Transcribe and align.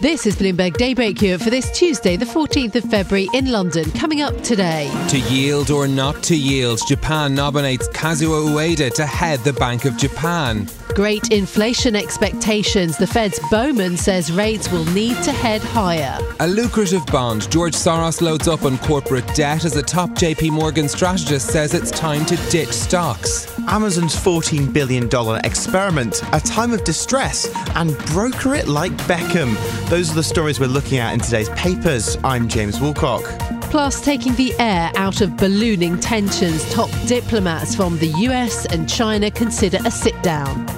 This 0.00 0.26
is 0.26 0.36
Bloomberg 0.36 0.76
Daybreak 0.76 1.18
here 1.18 1.40
for 1.40 1.50
this 1.50 1.76
Tuesday, 1.76 2.14
the 2.14 2.24
14th 2.24 2.76
of 2.76 2.84
February 2.84 3.28
in 3.34 3.50
London. 3.50 3.90
Coming 3.90 4.22
up 4.22 4.40
today. 4.44 4.88
To 5.08 5.18
yield 5.18 5.72
or 5.72 5.88
not 5.88 6.22
to 6.22 6.36
yield, 6.36 6.80
Japan 6.86 7.34
nominates 7.34 7.88
Kazuo 7.88 8.48
Ueda 8.48 8.94
to 8.94 9.04
head 9.04 9.40
the 9.40 9.54
Bank 9.54 9.86
of 9.86 9.96
Japan. 9.96 10.68
Great 10.98 11.30
inflation 11.30 11.94
expectations. 11.94 12.96
The 12.96 13.06
Fed's 13.06 13.38
Bowman 13.52 13.96
says 13.96 14.32
rates 14.32 14.68
will 14.72 14.84
need 14.86 15.14
to 15.22 15.30
head 15.30 15.62
higher. 15.62 16.18
A 16.40 16.48
lucrative 16.48 17.06
bond. 17.06 17.48
George 17.52 17.74
Soros 17.74 18.20
loads 18.20 18.48
up 18.48 18.64
on 18.64 18.78
corporate 18.78 19.24
debt 19.36 19.64
as 19.64 19.76
a 19.76 19.82
top 19.82 20.10
JP 20.10 20.50
Morgan 20.50 20.88
strategist 20.88 21.50
says 21.50 21.72
it's 21.72 21.92
time 21.92 22.26
to 22.26 22.36
ditch 22.50 22.72
stocks. 22.72 23.46
Amazon's 23.68 24.16
$14 24.16 24.72
billion 24.72 25.08
experiment, 25.44 26.20
a 26.32 26.40
time 26.40 26.72
of 26.72 26.82
distress, 26.82 27.48
and 27.76 27.96
broker 28.06 28.56
it 28.56 28.66
like 28.66 28.90
Beckham. 29.06 29.54
Those 29.88 30.10
are 30.10 30.16
the 30.16 30.24
stories 30.24 30.58
we're 30.58 30.66
looking 30.66 30.98
at 30.98 31.14
in 31.14 31.20
today's 31.20 31.48
papers. 31.50 32.18
I'm 32.24 32.48
James 32.48 32.80
Woolcock. 32.80 33.22
Plus, 33.70 34.04
taking 34.04 34.34
the 34.34 34.52
air 34.58 34.90
out 34.96 35.20
of 35.20 35.36
ballooning 35.36 36.00
tensions, 36.00 36.68
top 36.72 36.90
diplomats 37.06 37.76
from 37.76 37.96
the 37.98 38.08
US 38.26 38.66
and 38.66 38.88
China 38.88 39.30
consider 39.30 39.78
a 39.84 39.92
sit 39.92 40.20
down. 40.24 40.77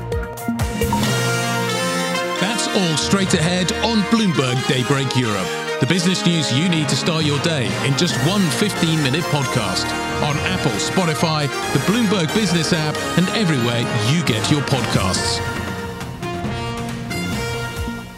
That's 2.80 3.02
all 3.02 3.10
straight 3.10 3.34
ahead 3.34 3.72
on 3.84 3.98
Bloomberg 4.04 4.56
Daybreak 4.66 5.14
Europe. 5.14 5.46
The 5.80 5.86
business 5.86 6.24
news 6.24 6.50
you 6.52 6.66
need 6.68 6.88
to 6.88 6.96
start 6.96 7.24
your 7.24 7.38
day 7.40 7.66
in 7.86 7.96
just 7.98 8.16
one 8.26 8.40
15 8.52 9.02
minute 9.02 9.24
podcast 9.24 9.84
on 10.22 10.34
Apple, 10.48 10.72
Spotify, 10.72 11.46
the 11.74 11.78
Bloomberg 11.80 12.34
Business 12.34 12.72
app, 12.72 12.96
and 13.18 13.28
everywhere 13.36 13.80
you 14.10 14.24
get 14.24 14.50
your 14.50 14.62
podcasts. 14.62 15.40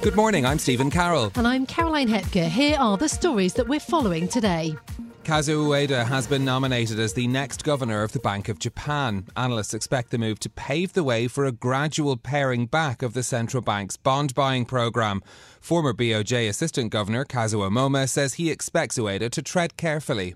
Good 0.00 0.14
morning, 0.14 0.46
I'm 0.46 0.60
Stephen 0.60 0.90
Carroll. 0.90 1.32
And 1.34 1.46
I'm 1.46 1.66
Caroline 1.66 2.08
Hepker. 2.08 2.48
Here 2.48 2.76
are 2.78 2.96
the 2.96 3.08
stories 3.08 3.54
that 3.54 3.66
we're 3.66 3.80
following 3.80 4.28
today. 4.28 4.76
Kazuo 5.24 5.68
Ueda 5.68 6.04
has 6.04 6.26
been 6.26 6.44
nominated 6.44 6.98
as 6.98 7.14
the 7.14 7.28
next 7.28 7.62
governor 7.62 8.02
of 8.02 8.10
the 8.10 8.18
Bank 8.18 8.48
of 8.48 8.58
Japan. 8.58 9.26
Analysts 9.36 9.72
expect 9.72 10.10
the 10.10 10.18
move 10.18 10.40
to 10.40 10.50
pave 10.50 10.94
the 10.94 11.04
way 11.04 11.28
for 11.28 11.44
a 11.44 11.52
gradual 11.52 12.16
paring 12.16 12.66
back 12.66 13.02
of 13.02 13.14
the 13.14 13.22
central 13.22 13.62
bank's 13.62 13.96
bond 13.96 14.34
buying 14.34 14.64
program. 14.64 15.22
Former 15.60 15.92
BOJ 15.92 16.48
assistant 16.48 16.90
governor 16.90 17.24
Kazuo 17.24 17.70
Momma 17.70 18.08
says 18.08 18.34
he 18.34 18.50
expects 18.50 18.98
Ueda 18.98 19.30
to 19.30 19.42
tread 19.42 19.76
carefully. 19.76 20.34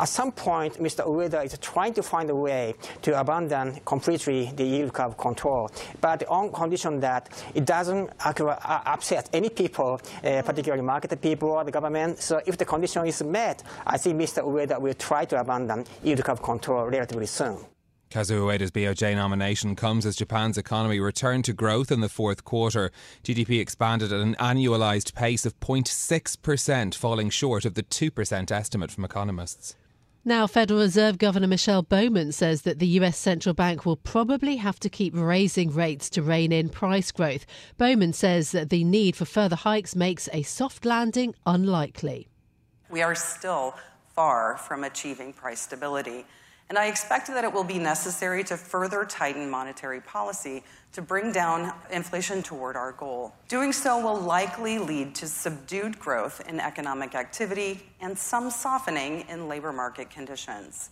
At 0.00 0.08
some 0.08 0.30
point, 0.30 0.74
Mr. 0.78 1.04
Ueda 1.06 1.44
is 1.44 1.58
trying 1.58 1.92
to 1.94 2.02
find 2.02 2.30
a 2.30 2.34
way 2.34 2.74
to 3.02 3.18
abandon 3.18 3.80
completely 3.84 4.52
the 4.54 4.64
yield 4.64 4.92
curve 4.92 5.16
control, 5.18 5.70
but 6.00 6.26
on 6.28 6.52
condition 6.52 7.00
that 7.00 7.28
it 7.54 7.64
doesn't 7.64 8.10
upset 8.20 9.28
any 9.32 9.48
people, 9.48 10.00
uh, 10.24 10.42
particularly 10.42 10.82
market 10.82 11.20
people 11.20 11.50
or 11.50 11.64
the 11.64 11.72
government. 11.72 12.20
So 12.20 12.40
if 12.46 12.56
the 12.56 12.64
condition 12.64 13.06
is 13.06 13.22
met, 13.24 13.64
I 13.86 13.98
think 13.98 14.20
Mr. 14.20 14.44
Ueda 14.44 14.80
will 14.80 14.94
try 14.94 15.24
to 15.24 15.40
abandon 15.40 15.84
yield 16.04 16.22
curve 16.22 16.42
control 16.42 16.86
relatively 16.86 17.26
soon. 17.26 17.58
Kazuo 18.10 18.46
Ueda's 18.46 18.70
BOJ 18.70 19.14
nomination 19.16 19.76
comes 19.76 20.06
as 20.06 20.16
Japan's 20.16 20.56
economy 20.56 20.98
returned 20.98 21.44
to 21.44 21.52
growth 21.52 21.92
in 21.92 22.00
the 22.00 22.08
fourth 22.08 22.42
quarter. 22.42 22.90
GDP 23.22 23.60
expanded 23.60 24.12
at 24.12 24.20
an 24.20 24.34
annualized 24.36 25.14
pace 25.14 25.44
of 25.44 25.58
0.6%, 25.60 26.94
falling 26.94 27.28
short 27.28 27.66
of 27.66 27.74
the 27.74 27.82
2% 27.82 28.50
estimate 28.50 28.90
from 28.90 29.04
economists. 29.04 29.76
Now, 30.28 30.46
Federal 30.46 30.80
Reserve 30.80 31.16
Governor 31.16 31.46
Michelle 31.46 31.80
Bowman 31.80 32.32
says 32.32 32.60
that 32.60 32.80
the 32.80 32.86
US 33.00 33.16
central 33.16 33.54
bank 33.54 33.86
will 33.86 33.96
probably 33.96 34.56
have 34.56 34.78
to 34.80 34.90
keep 34.90 35.14
raising 35.16 35.72
rates 35.72 36.10
to 36.10 36.22
rein 36.22 36.52
in 36.52 36.68
price 36.68 37.10
growth. 37.10 37.46
Bowman 37.78 38.12
says 38.12 38.52
that 38.52 38.68
the 38.68 38.84
need 38.84 39.16
for 39.16 39.24
further 39.24 39.56
hikes 39.56 39.96
makes 39.96 40.28
a 40.34 40.42
soft 40.42 40.84
landing 40.84 41.34
unlikely. 41.46 42.28
We 42.90 43.00
are 43.00 43.14
still 43.14 43.74
far 44.14 44.58
from 44.58 44.84
achieving 44.84 45.32
price 45.32 45.60
stability. 45.60 46.26
And 46.68 46.76
I 46.76 46.88
expect 46.88 47.28
that 47.28 47.44
it 47.44 47.50
will 47.50 47.64
be 47.64 47.78
necessary 47.78 48.44
to 48.44 48.58
further 48.58 49.06
tighten 49.06 49.48
monetary 49.48 50.02
policy 50.02 50.62
to 50.92 51.02
bring 51.02 51.32
down 51.32 51.72
inflation 51.90 52.42
toward 52.42 52.76
our 52.76 52.92
goal. 52.92 53.32
Doing 53.48 53.72
so 53.72 54.02
will 54.02 54.20
likely 54.20 54.78
lead 54.78 55.14
to 55.16 55.26
subdued 55.26 55.98
growth 55.98 56.40
in 56.48 56.60
economic 56.60 57.14
activity 57.14 57.88
and 58.00 58.18
some 58.18 58.50
softening 58.50 59.26
in 59.28 59.48
labor 59.48 59.72
market 59.72 60.10
conditions. 60.10 60.90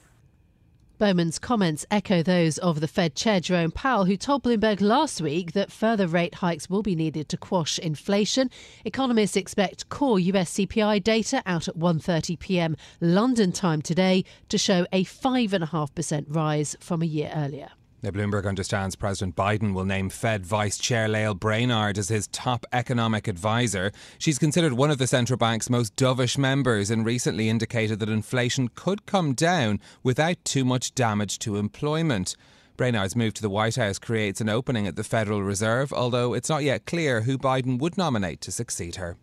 Bowman's 0.98 1.38
comments 1.38 1.84
echo 1.90 2.22
those 2.22 2.56
of 2.56 2.80
the 2.80 2.88
Fed 2.88 3.14
Chair 3.14 3.38
Jerome 3.38 3.70
Powell, 3.70 4.06
who 4.06 4.16
told 4.16 4.42
Bloomberg 4.42 4.80
last 4.80 5.20
week 5.20 5.52
that 5.52 5.70
further 5.70 6.06
rate 6.06 6.36
hikes 6.36 6.70
will 6.70 6.82
be 6.82 6.94
needed 6.94 7.28
to 7.28 7.36
quash 7.36 7.78
inflation. 7.78 8.50
Economists 8.82 9.36
expect 9.36 9.90
core 9.90 10.18
US 10.18 10.54
CPI 10.54 11.04
data 11.04 11.42
out 11.44 11.68
at 11.68 11.76
1:30 11.76 12.38
p.m. 12.38 12.76
London 13.02 13.52
time 13.52 13.82
today 13.82 14.24
to 14.48 14.56
show 14.56 14.86
a 14.90 15.04
5.5% 15.04 16.24
rise 16.28 16.76
from 16.80 17.02
a 17.02 17.06
year 17.06 17.30
earlier. 17.34 17.68
Now, 18.02 18.10
Bloomberg 18.10 18.46
understands 18.46 18.94
President 18.94 19.34
Biden 19.34 19.72
will 19.72 19.86
name 19.86 20.10
Fed 20.10 20.44
Vice 20.44 20.76
Chair 20.76 21.08
Lael 21.08 21.34
Brainard 21.34 21.96
as 21.96 22.08
his 22.08 22.28
top 22.28 22.66
economic 22.72 23.26
advisor. 23.26 23.90
She's 24.18 24.38
considered 24.38 24.74
one 24.74 24.90
of 24.90 24.98
the 24.98 25.06
central 25.06 25.38
bank's 25.38 25.70
most 25.70 25.96
dovish 25.96 26.36
members 26.36 26.90
and 26.90 27.06
recently 27.06 27.48
indicated 27.48 27.98
that 28.00 28.10
inflation 28.10 28.68
could 28.74 29.06
come 29.06 29.32
down 29.32 29.80
without 30.02 30.36
too 30.44 30.64
much 30.64 30.94
damage 30.94 31.38
to 31.40 31.56
employment. 31.56 32.36
Brainard's 32.76 33.16
move 33.16 33.32
to 33.34 33.42
the 33.42 33.50
White 33.50 33.76
House 33.76 33.98
creates 33.98 34.42
an 34.42 34.50
opening 34.50 34.86
at 34.86 34.96
the 34.96 35.02
Federal 35.02 35.42
Reserve, 35.42 35.90
although 35.92 36.34
it's 36.34 36.50
not 36.50 36.62
yet 36.62 36.84
clear 36.84 37.22
who 37.22 37.38
Biden 37.38 37.78
would 37.78 37.96
nominate 37.96 38.42
to 38.42 38.52
succeed 38.52 38.96
her. 38.96 39.16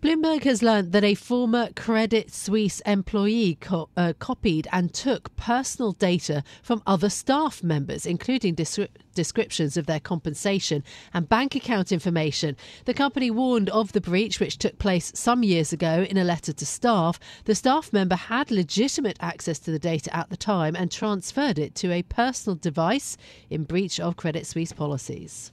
Bloomberg 0.00 0.44
has 0.44 0.62
learned 0.62 0.92
that 0.92 1.02
a 1.02 1.16
former 1.16 1.70
Credit 1.74 2.32
Suisse 2.32 2.78
employee 2.86 3.58
co- 3.60 3.88
uh, 3.96 4.12
copied 4.20 4.68
and 4.70 4.94
took 4.94 5.34
personal 5.34 5.90
data 5.90 6.44
from 6.62 6.84
other 6.86 7.10
staff 7.10 7.64
members, 7.64 8.06
including 8.06 8.54
descriptions 8.54 9.76
of 9.76 9.86
their 9.86 9.98
compensation 9.98 10.84
and 11.12 11.28
bank 11.28 11.56
account 11.56 11.90
information. 11.90 12.56
The 12.84 12.94
company 12.94 13.28
warned 13.28 13.70
of 13.70 13.90
the 13.90 14.00
breach, 14.00 14.38
which 14.38 14.58
took 14.58 14.78
place 14.78 15.10
some 15.16 15.42
years 15.42 15.72
ago, 15.72 16.06
in 16.08 16.16
a 16.16 16.22
letter 16.22 16.52
to 16.52 16.64
staff. 16.64 17.18
The 17.46 17.56
staff 17.56 17.92
member 17.92 18.14
had 18.14 18.52
legitimate 18.52 19.16
access 19.18 19.58
to 19.58 19.72
the 19.72 19.80
data 19.80 20.14
at 20.16 20.30
the 20.30 20.36
time 20.36 20.76
and 20.76 20.92
transferred 20.92 21.58
it 21.58 21.74
to 21.74 21.90
a 21.90 22.04
personal 22.04 22.54
device 22.54 23.16
in 23.50 23.64
breach 23.64 23.98
of 23.98 24.16
Credit 24.16 24.46
Suisse 24.46 24.72
policies. 24.72 25.50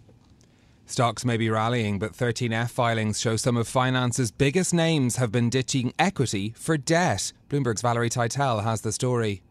Stocks 0.87 1.25
may 1.25 1.35
be 1.35 1.49
rallying, 1.49 1.97
but 1.97 2.13
13F 2.13 2.69
filings 2.69 3.19
show 3.19 3.35
some 3.35 3.57
of 3.57 3.67
finance's 3.67 4.31
biggest 4.31 4.71
names 4.73 5.15
have 5.15 5.31
been 5.31 5.49
ditching 5.49 5.91
equity 5.97 6.53
for 6.55 6.77
debt. 6.77 7.33
Bloomberg's 7.49 7.81
Valerie 7.81 8.09
Tytel 8.09 8.63
has 8.63 8.81
the 8.81 8.91
story. 8.91 9.41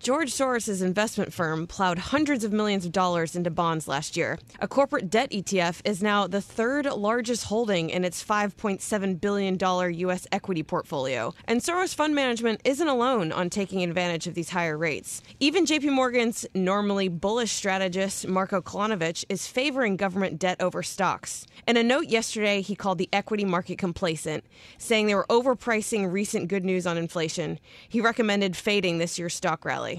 George 0.00 0.32
Soros' 0.32 0.80
investment 0.80 1.30
firm 1.30 1.66
plowed 1.66 1.98
hundreds 1.98 2.42
of 2.42 2.54
millions 2.54 2.86
of 2.86 2.92
dollars 2.92 3.36
into 3.36 3.50
bonds 3.50 3.86
last 3.86 4.16
year. 4.16 4.38
A 4.58 4.66
corporate 4.66 5.10
debt 5.10 5.30
ETF 5.30 5.82
is 5.84 6.02
now 6.02 6.26
the 6.26 6.40
third 6.40 6.86
largest 6.86 7.44
holding 7.44 7.90
in 7.90 8.02
its 8.02 8.24
$5.7 8.24 9.20
billion 9.20 9.58
U.S. 9.98 10.26
equity 10.32 10.62
portfolio. 10.62 11.34
And 11.44 11.60
Soros 11.60 11.94
Fund 11.94 12.14
Management 12.14 12.62
isn't 12.64 12.88
alone 12.88 13.30
on 13.30 13.50
taking 13.50 13.82
advantage 13.82 14.26
of 14.26 14.32
these 14.32 14.48
higher 14.48 14.78
rates. 14.78 15.20
Even 15.38 15.66
JP 15.66 15.92
Morgan's 15.92 16.46
normally 16.54 17.08
bullish 17.08 17.52
strategist, 17.52 18.26
Marco 18.26 18.62
Kolanovic, 18.62 19.26
is 19.28 19.46
favoring 19.46 19.98
government 19.98 20.38
debt 20.38 20.56
over 20.62 20.82
stocks. 20.82 21.46
In 21.68 21.76
a 21.76 21.82
note 21.82 22.06
yesterday, 22.06 22.62
he 22.62 22.74
called 22.74 22.96
the 22.96 23.10
equity 23.12 23.44
market 23.44 23.76
complacent, 23.76 24.44
saying 24.78 25.08
they 25.08 25.14
were 25.14 25.26
overpricing 25.28 26.10
recent 26.10 26.48
good 26.48 26.64
news 26.64 26.86
on 26.86 26.96
inflation. 26.96 27.58
He 27.86 28.00
recommended 28.00 28.56
fading 28.56 28.96
this 28.96 29.18
year's 29.18 29.34
stock 29.34 29.66
rally. 29.66 29.89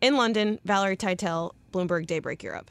In 0.00 0.16
London, 0.16 0.58
Valerie 0.64 0.96
Tytel, 0.96 1.52
Bloomberg 1.72 2.06
Daybreak 2.06 2.42
Europe. 2.42 2.70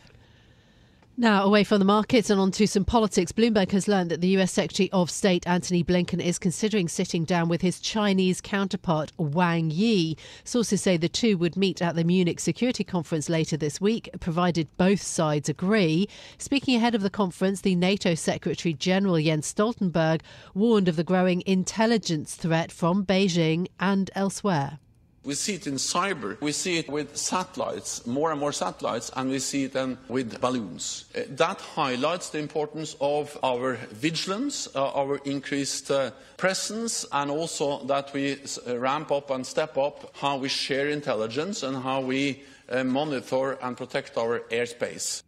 Now, 1.15 1.43
away 1.43 1.65
from 1.65 1.79
the 1.79 1.85
markets 1.85 2.29
and 2.29 2.39
onto 2.39 2.65
some 2.65 2.85
politics, 2.85 3.33
Bloomberg 3.33 3.71
has 3.71 3.89
learned 3.89 4.09
that 4.09 4.21
the 4.21 4.37
US 4.37 4.53
Secretary 4.53 4.89
of 4.93 5.11
State 5.11 5.45
Antony 5.45 5.83
Blinken 5.83 6.21
is 6.21 6.39
considering 6.39 6.87
sitting 6.87 7.25
down 7.25 7.49
with 7.49 7.61
his 7.61 7.81
Chinese 7.81 8.39
counterpart 8.39 9.11
Wang 9.17 9.69
Yi. 9.69 10.15
Sources 10.45 10.81
say 10.81 10.95
the 10.95 11.09
two 11.09 11.37
would 11.37 11.57
meet 11.57 11.81
at 11.81 11.95
the 11.95 12.05
Munich 12.05 12.39
Security 12.39 12.85
Conference 12.85 13.27
later 13.27 13.57
this 13.57 13.81
week, 13.81 14.09
provided 14.21 14.69
both 14.77 15.01
sides 15.01 15.49
agree. 15.49 16.07
Speaking 16.37 16.77
ahead 16.77 16.95
of 16.95 17.01
the 17.01 17.09
conference, 17.09 17.59
the 17.59 17.75
NATO 17.75 18.15
Secretary 18.15 18.73
General 18.73 19.21
Jens 19.21 19.53
Stoltenberg 19.53 20.21
warned 20.53 20.87
of 20.87 20.95
the 20.95 21.03
growing 21.03 21.43
intelligence 21.45 22.35
threat 22.35 22.71
from 22.71 23.05
Beijing 23.05 23.67
and 23.77 24.09
elsewhere. 24.15 24.79
We 25.23 25.35
see 25.35 25.55
it 25.55 25.67
in 25.67 25.75
cyber, 25.75 26.39
we 26.41 26.53
see 26.53 26.77
it 26.77 26.89
with 26.89 27.17
satellites, 27.17 28.05
more 28.07 28.31
and 28.31 28.39
more 28.39 28.53
satellites, 28.53 29.11
and 29.15 29.29
we 29.29 29.39
see 29.39 29.65
it 29.65 29.73
then 29.73 29.97
with 30.07 30.39
balloons. 30.39 31.05
Uh, 31.15 31.21
that 31.31 31.59
highlights 31.59 32.29
the 32.29 32.39
importance 32.39 32.95
of 33.01 33.37
our 33.43 33.75
vigilance, 33.91 34.69
uh, 34.75 34.91
our 34.91 35.17
increased 35.25 35.91
uh, 35.91 36.11
presence, 36.37 37.05
and 37.11 37.29
also 37.29 37.83
that 37.85 38.13
we 38.13 38.37
uh, 38.65 38.77
ramp 38.77 39.11
up 39.11 39.29
and 39.29 39.45
step 39.45 39.77
up 39.77 40.15
how 40.15 40.37
we 40.37 40.47
share 40.47 40.87
intelligence 40.87 41.63
and 41.63 41.75
how 41.75 41.99
we 41.99 42.41
uh, 42.69 42.83
monitor 42.83 43.57
and 43.61 43.75
protect 43.75 44.17
our 44.17 44.39
airspace. 44.51 45.23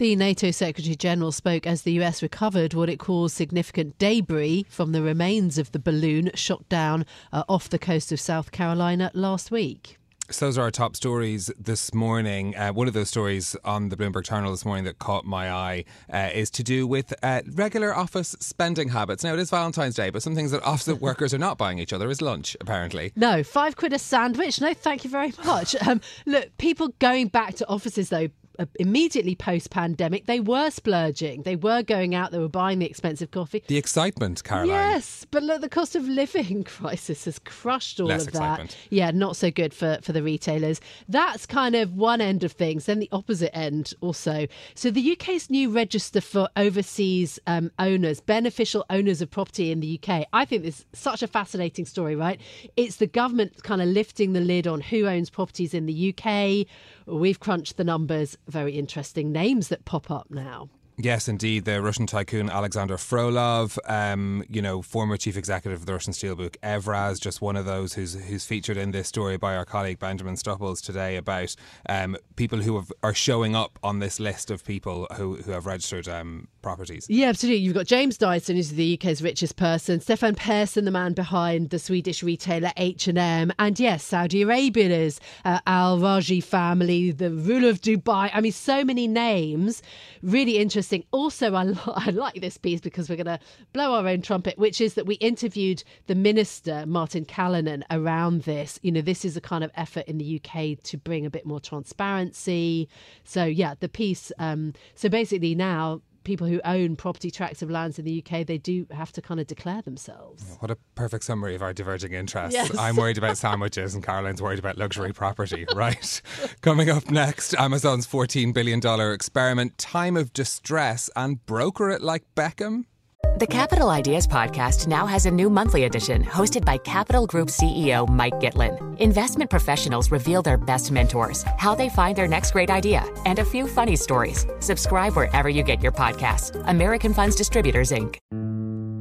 The 0.00 0.16
NATO 0.16 0.50
Secretary 0.50 0.96
General 0.96 1.30
spoke 1.30 1.66
as 1.66 1.82
the 1.82 1.92
US 2.00 2.22
recovered 2.22 2.72
what 2.72 2.88
it 2.88 2.98
calls 2.98 3.34
significant 3.34 3.98
debris 3.98 4.64
from 4.70 4.92
the 4.92 5.02
remains 5.02 5.58
of 5.58 5.72
the 5.72 5.78
balloon 5.78 6.30
shot 6.32 6.66
down 6.70 7.04
uh, 7.34 7.42
off 7.50 7.68
the 7.68 7.78
coast 7.78 8.10
of 8.10 8.18
South 8.18 8.50
Carolina 8.50 9.10
last 9.12 9.50
week. 9.50 9.98
So 10.30 10.46
those 10.46 10.56
are 10.56 10.62
our 10.62 10.70
top 10.70 10.96
stories 10.96 11.50
this 11.58 11.92
morning. 11.92 12.56
Uh, 12.56 12.72
one 12.72 12.86
of 12.88 12.94
those 12.94 13.10
stories 13.10 13.56
on 13.64 13.88
the 13.88 13.96
Bloomberg 13.96 14.24
Journal 14.24 14.52
this 14.52 14.64
morning 14.64 14.84
that 14.84 15.00
caught 15.00 15.24
my 15.26 15.50
eye 15.50 15.84
uh, 16.10 16.30
is 16.32 16.50
to 16.52 16.62
do 16.62 16.86
with 16.86 17.12
uh, 17.22 17.42
regular 17.52 17.94
office 17.94 18.36
spending 18.38 18.90
habits. 18.90 19.24
Now, 19.24 19.34
it 19.34 19.40
is 19.40 19.50
Valentine's 19.50 19.96
Day, 19.96 20.08
but 20.08 20.22
some 20.22 20.36
things 20.36 20.52
that 20.52 20.62
office 20.62 20.88
workers 21.00 21.34
are 21.34 21.38
not 21.38 21.58
buying 21.58 21.78
each 21.78 21.92
other 21.92 22.08
is 22.08 22.22
lunch, 22.22 22.56
apparently. 22.60 23.12
No, 23.16 23.42
five 23.42 23.76
quid 23.76 23.92
a 23.92 23.98
sandwich. 23.98 24.60
No, 24.60 24.72
thank 24.72 25.04
you 25.04 25.10
very 25.10 25.34
much. 25.44 25.76
Um, 25.90 26.00
look, 26.24 26.56
people 26.58 26.88
going 27.00 27.28
back 27.28 27.54
to 27.54 27.68
offices, 27.68 28.10
though, 28.10 28.28
immediately 28.78 29.34
post 29.34 29.70
pandemic, 29.70 30.26
they 30.26 30.40
were 30.40 30.70
splurging. 30.70 31.42
They 31.42 31.56
were 31.56 31.82
going 31.82 32.14
out, 32.14 32.32
they 32.32 32.38
were 32.38 32.48
buying 32.48 32.78
the 32.78 32.86
expensive 32.86 33.30
coffee. 33.30 33.62
The 33.66 33.76
excitement, 33.76 34.42
Caroline. 34.44 34.68
Yes, 34.68 35.26
but 35.30 35.42
look, 35.42 35.60
the 35.60 35.68
cost 35.68 35.96
of 35.96 36.06
living 36.08 36.64
crisis 36.64 37.24
has 37.24 37.38
crushed 37.38 38.00
all 38.00 38.06
Less 38.06 38.22
of 38.22 38.28
excitement. 38.28 38.70
that. 38.70 38.94
Yeah, 38.94 39.10
not 39.10 39.36
so 39.36 39.50
good 39.50 39.72
for, 39.74 39.98
for 40.02 40.12
the 40.12 40.22
retailers. 40.22 40.80
That's 41.08 41.46
kind 41.46 41.74
of 41.74 41.94
one 41.94 42.20
end 42.20 42.44
of 42.44 42.52
things. 42.52 42.86
Then 42.86 42.98
the 42.98 43.08
opposite 43.12 43.54
end 43.56 43.94
also. 44.00 44.46
So 44.74 44.90
the 44.90 45.12
UK's 45.12 45.50
new 45.50 45.70
register 45.70 46.20
for 46.20 46.48
overseas 46.56 47.38
um, 47.46 47.70
owners, 47.78 48.20
beneficial 48.20 48.84
owners 48.90 49.20
of 49.20 49.30
property 49.30 49.70
in 49.70 49.80
the 49.80 50.00
UK, 50.02 50.26
I 50.32 50.44
think 50.44 50.62
this 50.62 50.80
is 50.80 50.86
such 50.92 51.22
a 51.22 51.26
fascinating 51.26 51.84
story, 51.86 52.16
right? 52.16 52.40
It's 52.76 52.96
the 52.96 53.06
government 53.06 53.62
kind 53.62 53.82
of 53.82 53.88
lifting 53.88 54.32
the 54.32 54.40
lid 54.40 54.66
on 54.66 54.80
who 54.80 55.06
owns 55.06 55.30
properties 55.30 55.74
in 55.74 55.86
the 55.86 56.14
UK. 56.14 56.66
We've 57.06 57.40
crunched 57.40 57.76
the 57.76 57.84
numbers. 57.84 58.36
Very 58.50 58.72
interesting 58.72 59.30
names 59.30 59.68
that 59.68 59.84
pop 59.84 60.10
up 60.10 60.26
now. 60.28 60.70
Yes, 61.02 61.28
indeed. 61.28 61.64
The 61.64 61.80
Russian 61.80 62.06
tycoon 62.06 62.50
Alexander 62.50 62.96
Frolov, 62.96 63.78
um, 63.88 64.44
you 64.50 64.60
know, 64.60 64.82
former 64.82 65.16
chief 65.16 65.34
executive 65.34 65.80
of 65.80 65.86
the 65.86 65.94
Russian 65.94 66.12
steelbook 66.12 66.56
Evraz, 66.62 67.18
just 67.18 67.40
one 67.40 67.56
of 67.56 67.64
those 67.64 67.94
who's 67.94 68.14
who's 68.14 68.44
featured 68.44 68.76
in 68.76 68.90
this 68.90 69.08
story 69.08 69.38
by 69.38 69.56
our 69.56 69.64
colleague 69.64 69.98
Benjamin 69.98 70.36
Stupples 70.36 70.82
today 70.82 71.16
about 71.16 71.56
um, 71.88 72.18
people 72.36 72.58
who 72.60 72.76
have, 72.76 72.92
are 73.02 73.14
showing 73.14 73.56
up 73.56 73.78
on 73.82 74.00
this 74.00 74.20
list 74.20 74.50
of 74.50 74.62
people 74.62 75.06
who, 75.16 75.36
who 75.36 75.52
have 75.52 75.64
registered 75.64 76.06
um, 76.06 76.48
properties. 76.60 77.06
Yeah, 77.08 77.28
absolutely. 77.28 77.62
You've 77.62 77.74
got 77.74 77.86
James 77.86 78.18
Dyson, 78.18 78.56
who's 78.56 78.70
the 78.70 78.98
UK's 79.00 79.22
richest 79.22 79.56
person, 79.56 80.00
Stefan 80.00 80.34
Persson, 80.34 80.84
the 80.84 80.90
man 80.90 81.14
behind 81.14 81.70
the 81.70 81.78
Swedish 81.78 82.22
retailer 82.22 82.72
H&M, 82.76 83.52
and 83.58 83.80
yes, 83.80 84.04
Saudi 84.04 84.42
Arabia's 84.42 85.18
uh, 85.46 85.60
Al 85.66 85.98
Rajhi 85.98 86.44
family, 86.44 87.10
the 87.10 87.30
ruler 87.30 87.70
of 87.70 87.80
Dubai. 87.80 88.30
I 88.34 88.40
mean, 88.42 88.52
so 88.52 88.84
many 88.84 89.08
names. 89.08 89.82
Really 90.22 90.58
interesting. 90.58 90.89
Also, 91.10 91.54
I, 91.54 91.72
I 91.86 92.10
like 92.10 92.40
this 92.40 92.56
piece 92.56 92.80
because 92.80 93.08
we're 93.08 93.16
going 93.16 93.26
to 93.26 93.40
blow 93.72 93.94
our 93.94 94.06
own 94.06 94.22
trumpet, 94.22 94.58
which 94.58 94.80
is 94.80 94.94
that 94.94 95.06
we 95.06 95.14
interviewed 95.16 95.82
the 96.06 96.14
minister, 96.14 96.84
Martin 96.86 97.24
Callanan, 97.24 97.84
around 97.90 98.42
this. 98.42 98.78
You 98.82 98.92
know, 98.92 99.00
this 99.00 99.24
is 99.24 99.36
a 99.36 99.40
kind 99.40 99.64
of 99.64 99.70
effort 99.74 100.06
in 100.06 100.18
the 100.18 100.40
UK 100.42 100.82
to 100.84 100.96
bring 100.96 101.26
a 101.26 101.30
bit 101.30 101.46
more 101.46 101.60
transparency. 101.60 102.88
So, 103.24 103.44
yeah, 103.44 103.74
the 103.78 103.88
piece. 103.88 104.32
Um, 104.38 104.74
so 104.94 105.08
basically, 105.08 105.54
now 105.54 106.02
people 106.24 106.46
who 106.46 106.60
own 106.64 106.96
property 106.96 107.30
tracts 107.30 107.62
of 107.62 107.70
lands 107.70 107.98
in 107.98 108.04
the 108.04 108.24
UK, 108.24 108.46
they 108.46 108.58
do 108.58 108.86
have 108.90 109.12
to 109.12 109.22
kind 109.22 109.40
of 109.40 109.46
declare 109.46 109.82
themselves. 109.82 110.56
What 110.60 110.70
a 110.70 110.76
perfect 110.94 111.24
summary 111.24 111.54
of 111.54 111.62
our 111.62 111.72
diverging 111.72 112.12
interests. 112.12 112.54
Yes. 112.54 112.76
I'm 112.76 112.96
worried 112.96 113.18
about 113.18 113.38
sandwiches 113.38 113.94
and 113.94 114.04
Caroline's 114.04 114.42
worried 114.42 114.58
about 114.58 114.76
luxury 114.78 115.12
property, 115.12 115.66
right? 115.74 116.22
Coming 116.60 116.90
up 116.90 117.10
next, 117.10 117.54
Amazon's 117.54 118.06
$14 118.06 118.52
billion 118.52 118.80
experiment, 119.12 119.78
Time 119.78 120.16
of 120.16 120.32
Distress, 120.32 121.10
and 121.16 121.44
broker 121.46 121.90
it 121.90 122.02
like 122.02 122.24
Beckham. 122.34 122.84
The 123.22 123.46
Capital 123.46 123.88
Ideas 123.88 124.26
Podcast 124.26 124.86
now 124.86 125.06
has 125.06 125.24
a 125.24 125.30
new 125.30 125.48
monthly 125.48 125.84
edition 125.84 126.22
hosted 126.22 126.62
by 126.62 126.76
Capital 126.76 127.26
Group 127.26 127.48
CEO 127.48 128.06
Mike 128.08 128.34
Gitlin. 128.34 128.98
Investment 128.98 129.48
professionals 129.48 130.10
reveal 130.10 130.42
their 130.42 130.58
best 130.58 130.90
mentors, 130.92 131.42
how 131.56 131.74
they 131.74 131.88
find 131.88 132.16
their 132.16 132.28
next 132.28 132.50
great 132.50 132.68
idea, 132.68 133.02
and 133.24 133.38
a 133.38 133.44
few 133.44 133.66
funny 133.66 133.96
stories. 133.96 134.46
Subscribe 134.58 135.16
wherever 135.16 135.48
you 135.48 135.62
get 135.62 135.82
your 135.82 135.92
podcasts. 135.92 136.62
American 136.68 137.14
Funds 137.14 137.34
Distributors, 137.34 137.92
Inc. 137.92 138.18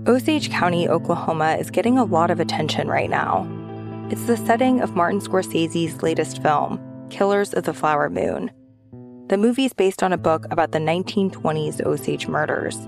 Osage 0.08 0.50
County, 0.50 0.88
Oklahoma 0.88 1.58
is 1.60 1.70
getting 1.70 1.98
a 1.98 2.06
lot 2.06 2.32
of 2.32 2.40
attention 2.40 2.88
right 2.88 3.10
now. 3.10 3.46
It's 4.10 4.24
the 4.24 4.38
setting 4.38 4.80
of 4.80 4.96
Martin 4.96 5.20
Scorsese's 5.20 6.02
latest 6.02 6.42
film, 6.42 6.80
Killers 7.10 7.54
of 7.54 7.66
the 7.66 7.74
Flower 7.74 8.10
Moon. 8.10 8.52
The 9.28 9.38
movie's 9.38 9.74
based 9.74 10.02
on 10.02 10.14
a 10.14 10.18
book 10.18 10.46
about 10.50 10.72
the 10.72 10.80
1920s 10.80 11.86
Osage 11.86 12.28
murders, 12.28 12.88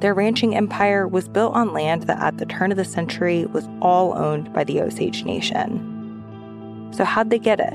Their 0.00 0.14
ranching 0.14 0.56
empire 0.56 1.06
was 1.06 1.28
built 1.28 1.54
on 1.54 1.74
land 1.74 2.04
that 2.04 2.18
at 2.20 2.38
the 2.38 2.46
turn 2.46 2.70
of 2.70 2.78
the 2.78 2.86
century 2.86 3.44
was 3.44 3.68
all 3.82 4.16
owned 4.16 4.50
by 4.52 4.64
the 4.64 4.80
Osage 4.80 5.24
Nation. 5.24 5.86
So, 6.92 7.04
how'd 7.04 7.28
they 7.28 7.38
get 7.38 7.60
it? 7.60 7.74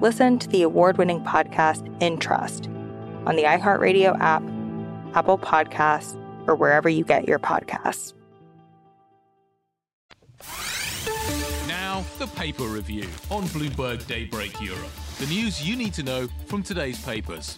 Listen 0.00 0.38
to 0.40 0.48
the 0.48 0.62
award 0.62 0.98
winning 0.98 1.20
podcast 1.22 1.86
In 2.02 2.18
Trust 2.18 2.66
on 3.24 3.36
the 3.36 3.44
iHeartRadio 3.44 4.18
app, 4.18 4.42
Apple 5.16 5.38
Podcasts, 5.38 6.20
or 6.48 6.56
wherever 6.56 6.88
you 6.88 7.04
get 7.04 7.26
your 7.26 7.38
podcasts. 7.38 8.12
Now, 11.68 12.04
the 12.18 12.26
paper 12.26 12.64
review 12.64 13.06
on 13.30 13.44
Bloomberg 13.44 14.06
Daybreak 14.06 14.60
Europe. 14.60 14.90
The 15.18 15.26
news 15.26 15.66
you 15.66 15.76
need 15.76 15.94
to 15.94 16.02
know 16.02 16.28
from 16.46 16.62
today's 16.62 17.02
papers. 17.02 17.56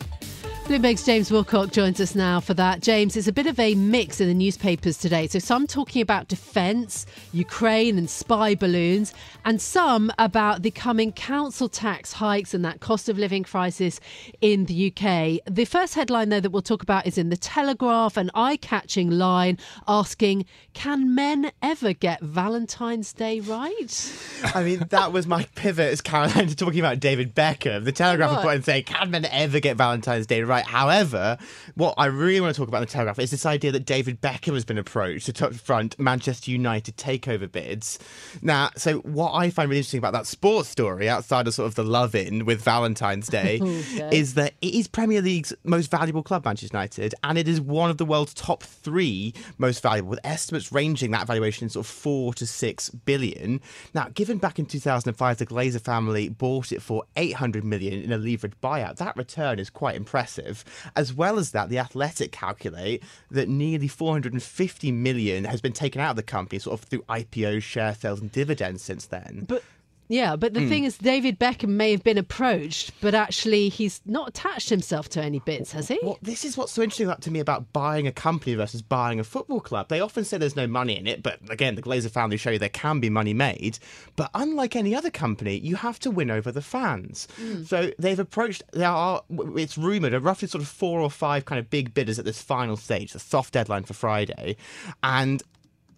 Bloomberg's 0.68 1.06
James 1.06 1.30
Wilcock 1.30 1.72
joins 1.72 1.98
us 1.98 2.14
now 2.14 2.40
for 2.40 2.52
that. 2.52 2.82
James, 2.82 3.16
it's 3.16 3.26
a 3.26 3.32
bit 3.32 3.46
of 3.46 3.58
a 3.58 3.74
mix 3.74 4.20
in 4.20 4.28
the 4.28 4.34
newspapers 4.34 4.98
today. 4.98 5.26
So, 5.26 5.38
some 5.38 5.66
talking 5.66 6.02
about 6.02 6.28
defence, 6.28 7.06
Ukraine, 7.32 7.96
and 7.96 8.08
spy 8.10 8.54
balloons, 8.54 9.14
and 9.46 9.62
some 9.62 10.12
about 10.18 10.60
the 10.60 10.70
coming 10.70 11.10
council 11.12 11.70
tax 11.70 12.12
hikes 12.12 12.52
and 12.52 12.62
that 12.66 12.80
cost 12.80 13.08
of 13.08 13.16
living 13.16 13.44
crisis 13.44 13.98
in 14.42 14.66
the 14.66 14.88
UK. 14.92 15.40
The 15.50 15.64
first 15.64 15.94
headline, 15.94 16.28
though, 16.28 16.40
that 16.40 16.50
we'll 16.50 16.60
talk 16.60 16.82
about 16.82 17.06
is 17.06 17.16
in 17.16 17.30
the 17.30 17.38
Telegraph, 17.38 18.18
an 18.18 18.30
eye 18.34 18.58
catching 18.58 19.08
line 19.08 19.56
asking, 19.88 20.44
Can 20.74 21.14
men 21.14 21.50
ever 21.62 21.94
get 21.94 22.20
Valentine's 22.20 23.14
Day 23.14 23.40
right? 23.40 24.12
I 24.54 24.62
mean, 24.62 24.84
that 24.90 25.12
was 25.14 25.26
my 25.26 25.44
pivot 25.54 25.90
as 25.94 26.02
Caroline 26.02 26.48
to 26.48 26.54
talking 26.56 26.80
about 26.80 27.00
David 27.00 27.34
Beckham. 27.34 27.84
The 27.86 27.92
Telegraph 27.92 28.28
Right. 28.32 28.36
report 28.36 28.54
and 28.56 28.64
saying, 28.66 28.84
can 28.84 29.10
men 29.10 29.24
ever 29.24 29.60
get 29.60 29.78
Valentine's 29.78 30.26
Day 30.26 30.42
right? 30.42 30.57
Right. 30.58 30.66
However, 30.66 31.38
what 31.74 31.94
I 31.96 32.06
really 32.06 32.40
want 32.40 32.54
to 32.54 32.60
talk 32.60 32.68
about 32.68 32.78
in 32.78 32.86
the 32.86 32.92
Telegraph 32.92 33.18
is 33.18 33.30
this 33.30 33.46
idea 33.46 33.72
that 33.72 33.86
David 33.86 34.20
Beckham 34.20 34.54
has 34.54 34.64
been 34.64 34.78
approached 34.78 35.34
to 35.34 35.50
front 35.52 35.98
Manchester 35.98 36.50
United 36.50 36.96
takeover 36.96 37.50
bids. 37.50 37.98
Now, 38.42 38.70
so 38.76 38.98
what 38.98 39.32
I 39.32 39.50
find 39.50 39.68
really 39.68 39.78
interesting 39.80 39.98
about 39.98 40.12
that 40.12 40.26
sports 40.26 40.68
story, 40.68 41.08
outside 41.08 41.46
of 41.46 41.54
sort 41.54 41.66
of 41.68 41.74
the 41.74 41.84
love 41.84 42.14
in 42.14 42.44
with 42.44 42.62
Valentine's 42.62 43.28
Day, 43.28 43.58
oh, 43.62 43.66
Okay. 43.94 44.18
is 44.18 44.34
that 44.34 44.54
it 44.62 44.74
is 44.74 44.88
Premier 44.88 45.20
League's 45.22 45.52
most 45.64 45.90
valuable 45.90 46.22
club, 46.22 46.44
Manchester 46.44 46.74
United, 46.76 47.14
and 47.22 47.38
it 47.38 47.48
is 47.48 47.60
one 47.60 47.90
of 47.90 47.98
the 47.98 48.04
world's 48.04 48.34
top 48.34 48.62
three 48.62 49.34
most 49.58 49.82
valuable, 49.82 50.10
with 50.10 50.20
estimates 50.24 50.72
ranging 50.72 51.10
that 51.12 51.26
valuation 51.26 51.64
in 51.64 51.70
sort 51.70 51.86
of 51.86 51.90
four 51.90 52.34
to 52.34 52.46
six 52.46 52.90
billion. 52.90 53.60
Now, 53.94 54.08
given 54.14 54.38
back 54.38 54.58
in 54.58 54.66
2005, 54.66 55.38
the 55.38 55.46
Glazer 55.46 55.80
family 55.80 56.28
bought 56.28 56.72
it 56.72 56.82
for 56.82 57.04
800 57.16 57.64
million 57.64 58.02
in 58.02 58.12
a 58.12 58.18
leveraged 58.18 58.54
buyout, 58.62 58.96
that 58.96 59.16
return 59.16 59.58
is 59.58 59.70
quite 59.70 59.96
impressive. 59.96 60.47
As 60.96 61.12
well 61.12 61.38
as 61.38 61.50
that, 61.52 61.68
the 61.68 61.78
Athletic 61.78 62.32
calculate 62.32 63.02
that 63.30 63.48
nearly 63.48 63.88
450 63.88 64.92
million 64.92 65.44
has 65.44 65.60
been 65.60 65.72
taken 65.72 66.00
out 66.00 66.10
of 66.10 66.16
the 66.16 66.22
company, 66.22 66.58
sort 66.58 66.80
of 66.80 66.88
through 66.88 67.02
IPOs, 67.02 67.62
share 67.62 67.94
sales, 67.94 68.20
and 68.20 68.32
dividends 68.32 68.82
since 68.82 69.06
then. 69.06 69.44
But 69.48 69.62
yeah, 70.08 70.36
but 70.36 70.54
the 70.54 70.60
Mm. 70.60 70.68
thing 70.68 70.84
is, 70.84 70.98
David 70.98 71.38
Beckham 71.38 71.70
may 71.70 71.90
have 71.92 72.02
been 72.02 72.18
approached, 72.18 72.92
but 73.00 73.14
actually 73.14 73.68
he's 73.68 74.00
not 74.06 74.28
attached 74.30 74.68
himself 74.70 75.08
to 75.10 75.22
any 75.22 75.38
bits, 75.40 75.72
has 75.72 75.88
he? 75.88 75.98
Well, 76.02 76.18
this 76.22 76.44
is 76.44 76.56
what's 76.56 76.72
so 76.72 76.82
interesting 76.82 77.06
about, 77.06 77.22
to 77.22 77.30
me 77.30 77.40
about 77.40 77.72
buying 77.72 78.06
a 78.06 78.12
company 78.12 78.54
versus 78.54 78.82
buying 78.82 79.20
a 79.20 79.24
football 79.24 79.60
club. 79.60 79.88
They 79.88 80.00
often 80.00 80.24
say 80.24 80.38
there's 80.38 80.56
no 80.56 80.66
money 80.66 80.96
in 80.96 81.06
it, 81.06 81.22
but 81.22 81.38
again, 81.50 81.74
the 81.74 81.82
Glazer 81.82 82.10
family 82.10 82.36
show 82.36 82.50
you 82.50 82.58
there 82.58 82.68
can 82.68 83.00
be 83.00 83.10
money 83.10 83.34
made. 83.34 83.78
But 84.16 84.30
unlike 84.34 84.74
any 84.76 84.94
other 84.94 85.10
company, 85.10 85.58
you 85.58 85.76
have 85.76 85.98
to 86.00 86.10
win 86.10 86.30
over 86.30 86.50
the 86.50 86.62
fans. 86.62 87.28
So 87.66 87.90
they've 87.98 88.18
approached. 88.18 88.62
There 88.72 88.88
are. 88.88 89.22
It's 89.56 89.76
rumored 89.78 90.14
are 90.14 90.20
roughly 90.20 90.48
sort 90.48 90.62
of 90.62 90.68
four 90.68 91.00
or 91.00 91.10
five 91.10 91.44
kind 91.44 91.58
of 91.58 91.70
big 91.70 91.94
bidders 91.94 92.18
at 92.18 92.24
this 92.24 92.40
final 92.42 92.76
stage, 92.76 93.12
the 93.12 93.18
soft 93.18 93.52
deadline 93.54 93.84
for 93.84 93.94
Friday, 93.94 94.56
and 95.02 95.42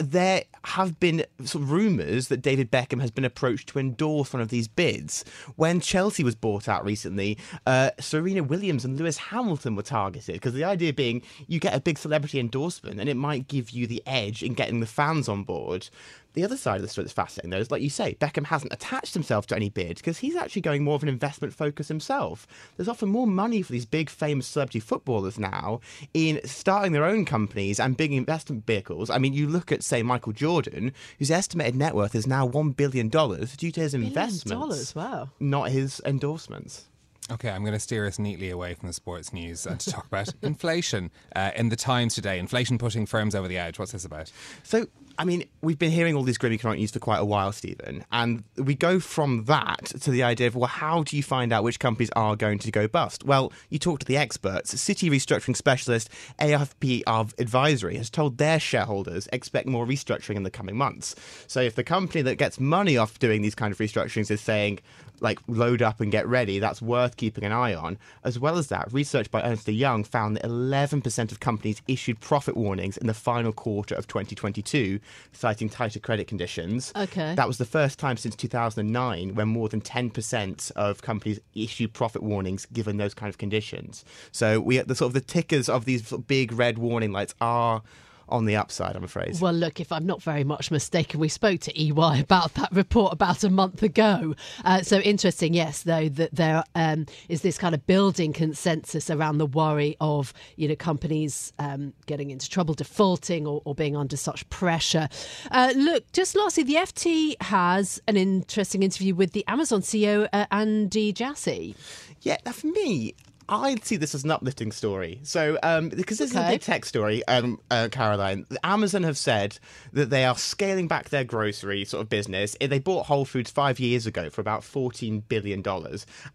there 0.00 0.44
have 0.64 0.98
been 0.98 1.24
sort 1.44 1.62
of 1.62 1.70
rumours 1.70 2.28
that 2.28 2.42
David 2.42 2.70
Beckham 2.70 3.00
has 3.00 3.10
been 3.10 3.24
approached 3.24 3.68
to 3.68 3.78
endorse 3.78 4.32
one 4.32 4.40
of 4.40 4.48
these 4.48 4.66
bids. 4.66 5.24
When 5.56 5.80
Chelsea 5.80 6.24
was 6.24 6.34
bought 6.34 6.68
out 6.68 6.84
recently, 6.84 7.38
uh, 7.66 7.90
Serena 8.00 8.42
Williams 8.42 8.84
and 8.84 8.98
Lewis 8.98 9.18
Hamilton 9.18 9.76
were 9.76 9.82
targeted 9.82 10.34
because 10.34 10.54
the 10.54 10.64
idea 10.64 10.92
being 10.92 11.22
you 11.46 11.60
get 11.60 11.74
a 11.74 11.80
big 11.80 11.98
celebrity 11.98 12.40
endorsement 12.40 12.98
and 12.98 13.08
it 13.08 13.16
might 13.16 13.48
give 13.48 13.70
you 13.70 13.86
the 13.86 14.02
edge 14.06 14.42
in 14.42 14.54
getting 14.54 14.80
the 14.80 14.86
fans 14.86 15.28
on 15.28 15.44
board. 15.44 15.88
The 16.34 16.44
other 16.44 16.56
side 16.56 16.76
of 16.76 16.82
the 16.82 16.88
story 16.88 17.04
that's 17.04 17.12
fascinating, 17.12 17.50
though, 17.50 17.58
is 17.58 17.70
like 17.70 17.82
you 17.82 17.90
say, 17.90 18.16
Beckham 18.20 18.46
hasn't 18.46 18.72
attached 18.72 19.14
himself 19.14 19.46
to 19.48 19.56
any 19.56 19.68
bid 19.68 19.96
because 19.96 20.18
he's 20.18 20.36
actually 20.36 20.62
going 20.62 20.84
more 20.84 20.94
of 20.94 21.02
an 21.02 21.08
investment 21.08 21.52
focus 21.52 21.88
himself. 21.88 22.46
There's 22.76 22.88
often 22.88 23.08
more 23.08 23.26
money 23.26 23.62
for 23.62 23.72
these 23.72 23.86
big, 23.86 24.08
famous 24.08 24.46
celebrity 24.46 24.80
footballers 24.80 25.38
now 25.38 25.80
in 26.14 26.40
starting 26.44 26.92
their 26.92 27.04
own 27.04 27.24
companies 27.24 27.80
and 27.80 27.96
big 27.96 28.12
investment 28.12 28.66
vehicles. 28.66 29.10
I 29.10 29.18
mean, 29.18 29.32
you 29.32 29.48
look 29.48 29.72
at, 29.72 29.82
say, 29.82 30.02
Michael 30.02 30.32
Jordan, 30.32 30.92
whose 31.18 31.30
estimated 31.30 31.74
net 31.74 31.94
worth 31.94 32.14
is 32.14 32.26
now 32.26 32.48
$1 32.48 32.76
billion 32.76 33.08
due 33.08 33.72
to 33.72 33.80
his 33.80 33.94
investments, 33.94 34.44
dollars, 34.44 34.94
wow. 34.94 35.30
not 35.40 35.70
his 35.70 36.00
endorsements. 36.04 36.86
Okay, 37.30 37.48
I'm 37.48 37.62
going 37.62 37.74
to 37.74 37.80
steer 37.80 38.06
us 38.06 38.18
neatly 38.18 38.50
away 38.50 38.74
from 38.74 38.88
the 38.88 38.92
sports 38.92 39.32
news 39.32 39.64
and 39.64 39.78
to 39.80 39.92
talk 39.92 40.06
about 40.06 40.32
inflation. 40.42 41.10
Uh, 41.36 41.52
in 41.54 41.68
the 41.68 41.76
Times 41.76 42.14
today, 42.14 42.38
inflation 42.38 42.76
putting 42.76 43.06
firms 43.06 43.34
over 43.34 43.46
the 43.46 43.56
edge. 43.56 43.78
What's 43.78 43.92
this 43.92 44.04
about? 44.04 44.32
So, 44.64 44.86
I 45.20 45.24
mean, 45.24 45.44
we've 45.60 45.78
been 45.78 45.90
hearing 45.90 46.16
all 46.16 46.22
these 46.22 46.38
grim 46.38 46.54
economic 46.54 46.78
news 46.78 46.92
for 46.92 46.98
quite 46.98 47.18
a 47.18 47.26
while, 47.26 47.52
Stephen, 47.52 48.06
and 48.10 48.42
we 48.56 48.74
go 48.74 48.98
from 48.98 49.44
that 49.44 49.84
to 50.00 50.10
the 50.10 50.22
idea 50.22 50.46
of, 50.46 50.56
well, 50.56 50.66
how 50.66 51.02
do 51.02 51.14
you 51.14 51.22
find 51.22 51.52
out 51.52 51.62
which 51.62 51.78
companies 51.78 52.08
are 52.16 52.36
going 52.36 52.58
to 52.60 52.70
go 52.70 52.88
bust? 52.88 53.22
Well, 53.22 53.52
you 53.68 53.78
talk 53.78 53.98
to 53.98 54.06
the 54.06 54.16
experts. 54.16 54.80
City 54.80 55.10
restructuring 55.10 55.54
specialist 55.54 56.08
FRP 56.38 57.02
of 57.06 57.34
Advisory 57.38 57.98
has 57.98 58.08
told 58.08 58.38
their 58.38 58.58
shareholders 58.58 59.28
expect 59.30 59.68
more 59.68 59.84
restructuring 59.84 60.36
in 60.36 60.42
the 60.42 60.50
coming 60.50 60.74
months. 60.74 61.14
So, 61.46 61.60
if 61.60 61.74
the 61.74 61.84
company 61.84 62.22
that 62.22 62.36
gets 62.36 62.58
money 62.58 62.96
off 62.96 63.18
doing 63.18 63.42
these 63.42 63.54
kind 63.54 63.72
of 63.72 63.78
restructurings 63.78 64.30
is 64.30 64.40
saying, 64.40 64.80
like 65.20 65.38
load 65.46 65.82
up 65.82 66.00
and 66.00 66.10
get 66.10 66.26
ready, 66.26 66.58
that's 66.58 66.82
worth 66.82 67.16
keeping 67.16 67.44
an 67.44 67.52
eye 67.52 67.74
on. 67.74 67.98
As 68.24 68.38
well 68.38 68.58
as 68.58 68.68
that, 68.68 68.92
research 68.92 69.30
by 69.30 69.42
Ernst 69.42 69.68
Young 69.68 70.02
found 70.04 70.36
that 70.36 70.44
11% 70.44 71.32
of 71.32 71.40
companies 71.40 71.82
issued 71.86 72.20
profit 72.20 72.56
warnings 72.56 72.96
in 72.96 73.06
the 73.06 73.14
final 73.14 73.52
quarter 73.52 73.94
of 73.94 74.06
2022, 74.06 74.98
citing 75.32 75.68
tighter 75.68 76.00
credit 76.00 76.26
conditions. 76.26 76.92
Okay. 76.96 77.34
That 77.34 77.46
was 77.46 77.58
the 77.58 77.64
first 77.64 77.98
time 77.98 78.16
since 78.16 78.36
2009 78.36 79.34
when 79.34 79.48
more 79.48 79.68
than 79.68 79.80
10% 79.80 80.72
of 80.72 81.02
companies 81.02 81.40
issued 81.54 81.92
profit 81.92 82.22
warnings 82.22 82.66
given 82.72 82.96
those 82.96 83.14
kind 83.14 83.28
of 83.28 83.38
conditions. 83.38 84.04
So 84.32 84.60
we 84.60 84.78
the 84.78 84.94
sort 84.94 85.10
of 85.10 85.14
the 85.14 85.20
tickers 85.20 85.68
of 85.68 85.84
these 85.84 86.12
big 86.12 86.52
red 86.52 86.78
warning 86.78 87.12
lights 87.12 87.34
are 87.40 87.82
on 88.30 88.44
the 88.44 88.56
upside, 88.56 88.96
I'm 88.96 89.04
afraid. 89.04 89.40
Well, 89.40 89.52
look, 89.52 89.80
if 89.80 89.92
I'm 89.92 90.06
not 90.06 90.22
very 90.22 90.44
much 90.44 90.70
mistaken, 90.70 91.20
we 91.20 91.28
spoke 91.28 91.60
to 91.60 91.80
EY 91.80 92.20
about 92.20 92.54
that 92.54 92.70
report 92.72 93.12
about 93.12 93.44
a 93.44 93.50
month 93.50 93.82
ago. 93.82 94.34
Uh, 94.64 94.82
so 94.82 94.98
interesting, 94.98 95.54
yes, 95.54 95.82
though, 95.82 96.08
that 96.08 96.34
there 96.34 96.64
um, 96.74 97.06
is 97.28 97.42
this 97.42 97.58
kind 97.58 97.74
of 97.74 97.86
building 97.86 98.32
consensus 98.32 99.10
around 99.10 99.38
the 99.38 99.46
worry 99.46 99.96
of, 100.00 100.32
you 100.56 100.68
know, 100.68 100.76
companies 100.76 101.52
um, 101.58 101.92
getting 102.06 102.30
into 102.30 102.48
trouble, 102.48 102.74
defaulting, 102.74 103.46
or, 103.46 103.62
or 103.64 103.74
being 103.74 103.96
under 103.96 104.16
such 104.16 104.48
pressure. 104.50 105.08
Uh, 105.50 105.72
look, 105.76 106.10
just 106.12 106.36
lastly, 106.36 106.62
the 106.62 106.74
FT 106.74 107.40
has 107.42 108.00
an 108.06 108.16
interesting 108.16 108.82
interview 108.82 109.14
with 109.14 109.32
the 109.32 109.44
Amazon 109.46 109.80
CEO, 109.80 110.28
uh, 110.32 110.46
Andy 110.50 111.12
Jassy. 111.12 111.74
Yeah, 112.22 112.36
for 112.52 112.66
me, 112.66 113.14
I'd 113.50 113.84
see 113.84 113.96
this 113.96 114.14
as 114.14 114.22
an 114.22 114.30
uplifting 114.30 114.70
story. 114.70 115.18
So, 115.24 115.58
um, 115.64 115.88
because 115.88 116.18
this 116.18 116.30
is 116.30 116.36
a 116.36 116.46
big 116.48 116.60
tech 116.60 116.84
story, 116.84 117.26
um, 117.26 117.58
uh, 117.68 117.88
Caroline, 117.90 118.46
Amazon 118.62 119.02
have 119.02 119.18
said 119.18 119.58
that 119.92 120.08
they 120.08 120.24
are 120.24 120.36
scaling 120.36 120.86
back 120.86 121.08
their 121.08 121.24
grocery 121.24 121.84
sort 121.84 122.02
of 122.02 122.08
business. 122.08 122.56
They 122.60 122.78
bought 122.78 123.06
Whole 123.06 123.24
Foods 123.24 123.50
five 123.50 123.80
years 123.80 124.06
ago 124.06 124.30
for 124.30 124.40
about 124.40 124.60
$14 124.60 125.24
billion. 125.28 125.64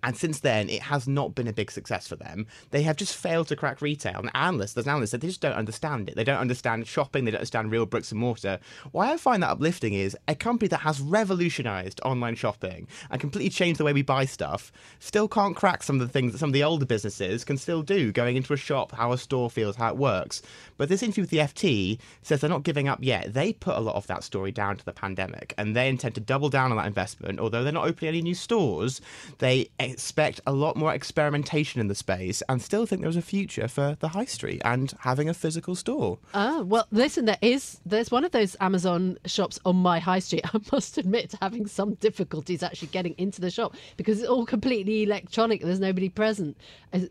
And 0.04 0.18
since 0.18 0.42
then, 0.42 0.70
it 0.70 0.82
has 0.82 1.08
not 1.08 1.36
been 1.36 1.48
a 1.48 1.54
big 1.54 1.72
success 1.72 2.06
for 2.06 2.18
them. 2.18 2.48
They 2.72 2.82
have 2.82 2.98
just 2.98 3.16
failed 3.16 3.48
to 3.48 3.56
crack 3.56 3.82
retail. 3.82 4.20
And 4.20 4.30
analysts, 4.34 4.74
there's 4.74 4.88
analysts 4.88 5.12
that 5.12 5.22
they 5.22 5.28
just 5.28 5.42
don't 5.42 5.54
understand 5.54 6.10
it. 6.10 6.18
They 6.18 6.26
don't 6.26 6.40
understand 6.40 6.86
shopping. 6.86 7.24
They 7.24 7.32
don't 7.32 7.40
understand 7.40 7.72
real 7.72 7.86
bricks 7.86 8.12
and 8.12 8.20
mortar. 8.20 8.60
Why 8.92 9.14
I 9.14 9.18
find 9.18 9.42
that 9.42 9.52
uplifting 9.52 9.94
is 9.94 10.18
a 10.28 10.36
company 10.36 10.68
that 10.68 10.82
has 10.82 11.00
revolutionized 11.00 12.02
online 12.04 12.36
shopping 12.36 12.90
and 13.10 13.22
completely 13.22 13.50
changed 13.50 13.80
the 13.80 13.86
way 13.86 13.94
we 13.94 14.02
buy 14.02 14.26
stuff 14.26 14.74
still 15.00 15.30
can't 15.30 15.56
crack 15.56 15.82
some 15.82 16.02
of 16.02 16.06
the 16.06 16.12
things 16.12 16.34
that 16.34 16.40
some 16.40 16.50
of 16.50 16.54
the 16.54 16.64
older 16.64 16.86
businesses 16.86 17.05
can 17.44 17.58
still 17.58 17.82
do, 17.82 18.12
going 18.12 18.36
into 18.36 18.54
a 18.54 18.58
shop, 18.58 18.92
how 18.92 19.12
a 19.12 19.18
store 19.18 19.50
feels, 19.50 19.76
how 19.76 19.90
it 19.90 19.98
works. 19.98 20.42
But 20.78 20.90
this 20.90 21.04
interview 21.04 21.24
with 21.24 21.30
the 21.30 21.38
FT 21.38 22.00
says 22.22 22.42
they're 22.42 22.50
not 22.50 22.64
giving 22.64 22.88
up 22.88 23.00
yet. 23.02 23.34
They 23.34 23.54
put 23.54 23.78
a 23.78 23.80
lot 23.80 23.96
of 23.96 24.08
that 24.08 24.24
story 24.24 24.52
down 24.52 24.78
to 24.78 24.86
the 24.86 24.92
pandemic 24.92 25.54
and 25.58 25.76
they 25.76 25.90
intend 25.90 26.16
to 26.16 26.22
double 26.22 26.50
down 26.50 26.72
on 26.72 26.78
that 26.78 26.88
investment. 26.88 27.40
Although 27.40 27.64
they're 27.64 27.72
not 27.74 27.88
opening 27.88 28.10
any 28.10 28.22
new 28.22 28.36
stores, 28.36 29.02
they 29.40 29.70
expect 29.80 30.42
a 30.48 30.52
lot 30.52 30.76
more 30.76 30.94
experimentation 30.94 31.82
in 31.82 31.88
the 31.88 31.96
space 31.96 32.42
and 32.50 32.62
still 32.62 32.86
think 32.86 33.02
there's 33.02 33.16
a 33.16 33.22
future 33.22 33.68
for 33.68 33.98
the 34.00 34.10
high 34.10 34.26
street 34.26 34.62
and 34.66 34.94
having 35.00 35.30
a 35.30 35.34
physical 35.34 35.76
store. 35.76 36.18
Oh, 36.34 36.64
well, 36.64 36.88
listen, 36.92 37.26
there 37.26 37.38
is, 37.42 37.80
there's 37.86 38.12
one 38.12 38.26
of 38.26 38.32
those 38.32 38.56
Amazon 38.60 39.18
shops 39.26 39.60
on 39.66 39.76
my 39.76 40.00
high 40.00 40.20
street. 40.20 40.42
I 40.54 40.60
must 40.72 40.98
admit 40.98 41.30
to 41.32 41.38
having 41.42 41.68
some 41.68 41.96
difficulties 41.96 42.64
actually 42.64 42.90
getting 42.90 43.16
into 43.18 43.42
the 43.42 43.52
shop 43.52 43.76
because 43.98 44.20
it's 44.20 44.30
all 44.30 44.46
completely 44.46 45.04
electronic. 45.04 45.62
There's 45.62 45.80
nobody 45.80 46.10
present. 46.10 46.58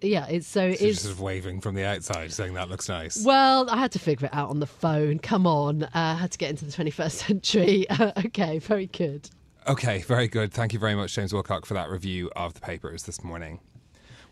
Yeah, 0.03 0.26
it's 0.26 0.47
so 0.47 0.73
So 0.73 0.85
you're 0.85 0.95
sort 0.95 1.12
of 1.12 1.21
waving 1.21 1.61
from 1.61 1.75
the 1.75 1.85
outside, 1.85 2.33
saying 2.33 2.55
that 2.55 2.69
looks 2.69 2.88
nice. 2.88 3.25
Well, 3.25 3.69
I 3.71 3.76
had 3.76 3.93
to 3.93 3.99
figure 3.99 4.26
it 4.26 4.35
out 4.35 4.50
on 4.50 4.61
the 4.61 4.67
phone. 4.67 5.19
Come 5.19 5.47
on. 5.47 5.85
Uh, 5.85 5.88
I 5.95 6.14
had 6.14 6.33
to 6.33 6.38
get 6.38 6.50
into 6.50 6.64
the 6.64 6.73
21st 6.73 7.11
century. 7.26 7.87
okay, 8.26 8.59
very 8.59 8.87
good. 8.87 9.29
Okay, 9.67 10.03
very 10.03 10.29
good. 10.29 10.53
Thank 10.53 10.73
you 10.73 10.79
very 10.79 10.95
much, 10.95 11.14
James 11.14 11.33
Wilcock, 11.33 11.64
for 11.64 11.75
that 11.75 11.88
review 11.88 12.31
of 12.37 12.55
the 12.55 12.61
papers 12.61 13.05
this 13.05 13.25
morning. 13.25 13.61